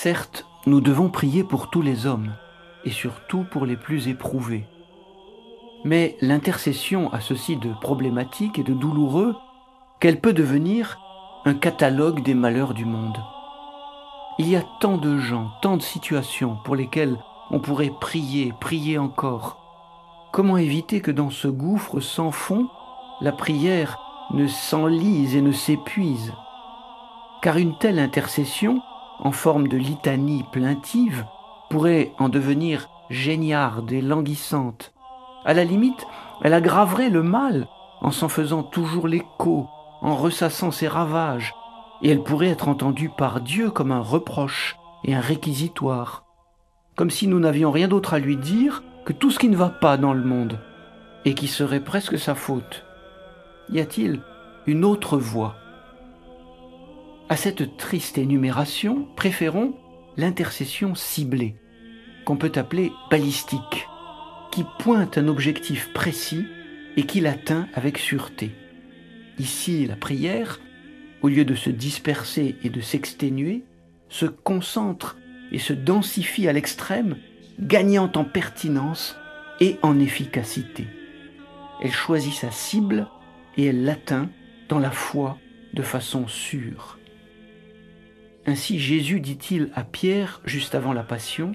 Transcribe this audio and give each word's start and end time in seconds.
Certes, 0.00 0.46
nous 0.66 0.80
devons 0.80 1.08
prier 1.08 1.42
pour 1.42 1.70
tous 1.70 1.82
les 1.82 2.06
hommes, 2.06 2.32
et 2.84 2.90
surtout 2.92 3.44
pour 3.50 3.66
les 3.66 3.76
plus 3.76 4.06
éprouvés. 4.06 4.64
Mais 5.84 6.16
l'intercession 6.20 7.12
a 7.12 7.18
ceci 7.18 7.56
de 7.56 7.72
problématique 7.80 8.60
et 8.60 8.62
de 8.62 8.74
douloureux 8.74 9.34
qu'elle 9.98 10.20
peut 10.20 10.32
devenir 10.32 11.00
un 11.46 11.54
catalogue 11.54 12.22
des 12.22 12.34
malheurs 12.34 12.74
du 12.74 12.84
monde. 12.84 13.18
Il 14.38 14.48
y 14.48 14.54
a 14.54 14.62
tant 14.78 14.98
de 14.98 15.18
gens, 15.18 15.50
tant 15.62 15.76
de 15.76 15.82
situations 15.82 16.58
pour 16.62 16.76
lesquelles 16.76 17.18
on 17.50 17.58
pourrait 17.58 17.90
prier, 18.00 18.54
prier 18.60 18.98
encore. 18.98 19.58
Comment 20.32 20.58
éviter 20.58 21.00
que 21.00 21.10
dans 21.10 21.30
ce 21.30 21.48
gouffre 21.48 21.98
sans 21.98 22.30
fond, 22.30 22.68
la 23.20 23.32
prière 23.32 23.98
ne 24.32 24.46
s'enlise 24.46 25.34
et 25.34 25.42
ne 25.42 25.50
s'épuise? 25.50 26.34
Car 27.42 27.56
une 27.56 27.76
telle 27.78 27.98
intercession, 27.98 28.80
en 29.20 29.32
forme 29.32 29.68
de 29.68 29.76
litanie 29.76 30.44
plaintive, 30.52 31.24
pourrait 31.70 32.12
en 32.18 32.28
devenir 32.28 32.88
géniarde 33.10 33.90
et 33.92 34.00
languissante. 34.00 34.92
À 35.44 35.54
la 35.54 35.64
limite, 35.64 36.06
elle 36.42 36.54
aggraverait 36.54 37.10
le 37.10 37.22
mal 37.22 37.68
en 38.00 38.10
s'en 38.10 38.28
faisant 38.28 38.62
toujours 38.62 39.08
l'écho, 39.08 39.66
en 40.02 40.14
ressassant 40.14 40.70
ses 40.70 40.88
ravages, 40.88 41.54
et 42.02 42.10
elle 42.10 42.22
pourrait 42.22 42.48
être 42.48 42.68
entendue 42.68 43.08
par 43.08 43.40
Dieu 43.40 43.70
comme 43.70 43.90
un 43.90 44.00
reproche 44.00 44.76
et 45.04 45.14
un 45.14 45.20
réquisitoire, 45.20 46.24
comme 46.96 47.10
si 47.10 47.26
nous 47.26 47.40
n'avions 47.40 47.70
rien 47.70 47.88
d'autre 47.88 48.14
à 48.14 48.18
lui 48.18 48.36
dire 48.36 48.82
que 49.04 49.12
tout 49.12 49.30
ce 49.30 49.38
qui 49.38 49.48
ne 49.48 49.56
va 49.56 49.68
pas 49.68 49.96
dans 49.96 50.12
le 50.12 50.22
monde, 50.22 50.60
et 51.24 51.34
qui 51.34 51.48
serait 51.48 51.80
presque 51.80 52.18
sa 52.18 52.34
faute. 52.34 52.84
Y 53.70 53.80
a-t-il 53.80 54.20
une 54.66 54.84
autre 54.84 55.16
voie? 55.16 55.56
À 57.30 57.36
cette 57.36 57.76
triste 57.76 58.16
énumération, 58.16 59.06
préférons 59.14 59.74
l'intercession 60.16 60.94
ciblée, 60.94 61.56
qu'on 62.24 62.36
peut 62.36 62.52
appeler 62.54 62.90
balistique, 63.10 63.86
qui 64.50 64.64
pointe 64.78 65.18
un 65.18 65.28
objectif 65.28 65.92
précis 65.92 66.46
et 66.96 67.02
qui 67.02 67.20
l'atteint 67.20 67.68
avec 67.74 67.98
sûreté. 67.98 68.52
Ici, 69.38 69.84
la 69.84 69.94
prière, 69.94 70.58
au 71.20 71.28
lieu 71.28 71.44
de 71.44 71.54
se 71.54 71.68
disperser 71.68 72.56
et 72.62 72.70
de 72.70 72.80
s'exténuer, 72.80 73.62
se 74.08 74.24
concentre 74.24 75.18
et 75.52 75.58
se 75.58 75.74
densifie 75.74 76.48
à 76.48 76.54
l'extrême, 76.54 77.18
gagnant 77.60 78.10
en 78.16 78.24
pertinence 78.24 79.18
et 79.60 79.76
en 79.82 80.00
efficacité. 80.00 80.86
Elle 81.82 81.92
choisit 81.92 82.32
sa 82.32 82.50
cible 82.50 83.06
et 83.58 83.66
elle 83.66 83.84
l'atteint 83.84 84.30
dans 84.70 84.78
la 84.78 84.90
foi 84.90 85.36
de 85.74 85.82
façon 85.82 86.26
sûre. 86.26 86.97
Ainsi 88.48 88.78
Jésus 88.78 89.20
dit-il 89.20 89.70
à 89.74 89.84
Pierre 89.84 90.40
juste 90.46 90.74
avant 90.74 90.94
la 90.94 91.02
Passion, 91.02 91.52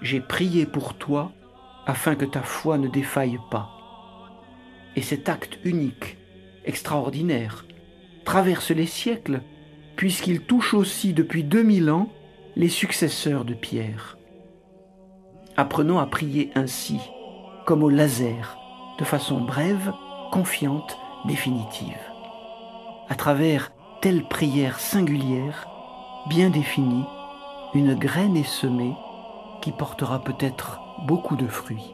J'ai 0.00 0.20
prié 0.20 0.64
pour 0.64 0.94
toi 0.94 1.32
afin 1.86 2.14
que 2.14 2.24
ta 2.24 2.40
foi 2.40 2.78
ne 2.78 2.86
défaille 2.86 3.40
pas. 3.50 3.68
Et 4.94 5.02
cet 5.02 5.28
acte 5.28 5.58
unique, 5.64 6.16
extraordinaire, 6.64 7.66
traverse 8.24 8.70
les 8.70 8.86
siècles, 8.86 9.40
puisqu'il 9.96 10.42
touche 10.42 10.72
aussi 10.72 11.14
depuis 11.14 11.42
2000 11.42 11.90
ans 11.90 12.08
les 12.54 12.68
successeurs 12.68 13.44
de 13.44 13.54
Pierre. 13.54 14.16
Apprenons 15.56 15.98
à 15.98 16.06
prier 16.06 16.52
ainsi, 16.54 17.00
comme 17.66 17.82
au 17.82 17.90
laser, 17.90 18.56
de 19.00 19.04
façon 19.04 19.40
brève, 19.40 19.92
confiante, 20.30 20.96
définitive. 21.24 21.98
À 23.08 23.16
travers 23.16 23.72
telle 24.00 24.22
prière 24.28 24.78
singulière, 24.78 25.73
bien 26.26 26.48
définie, 26.48 27.04
une 27.74 27.94
graine 27.94 28.36
est 28.36 28.48
semée 28.48 28.94
qui 29.60 29.72
portera 29.72 30.22
peut-être 30.22 30.80
beaucoup 31.06 31.36
de 31.36 31.46
fruits. 31.46 31.93